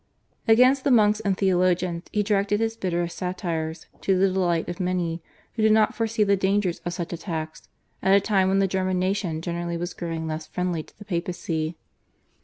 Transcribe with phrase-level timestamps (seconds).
[0.47, 5.21] Against the monks and theologians he directed his bitterest satires, to the delight of many,
[5.53, 7.67] who did not foresee the dangers of such attacks
[8.01, 11.77] at a time when the German nation generally was growing less friendly to the Papacy.